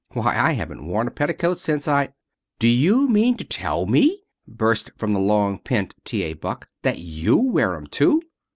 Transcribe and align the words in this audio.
Why, 0.13 0.35
I 0.35 0.53
haven't 0.53 0.87
worn 0.87 1.07
a 1.07 1.11
petticoat 1.11 1.59
since 1.59 1.87
I" 1.87 2.11
"Do 2.59 2.67
you 2.67 3.07
mean 3.07 3.37
to 3.37 3.43
tell 3.43 3.85
me," 3.85 4.23
burst 4.47 4.89
from 4.97 5.11
the 5.13 5.19
long 5.19 5.59
pent 5.59 5.93
T. 6.05 6.23
A. 6.23 6.33
Buck, 6.33 6.67
"that 6.81 6.97
you 6.97 7.37
wear 7.37 7.75
'em 7.75 7.85
too?" 7.85 8.19